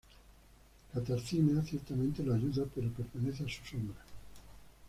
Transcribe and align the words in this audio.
Katarzyna 0.91 1.63
ciertamente 1.63 2.23
lo 2.23 2.33
ayuda 2.33 2.65
pero 2.73 2.89
permanece 2.89 3.43
a 3.43 3.47
su 3.47 3.63
sombra. 3.63 4.01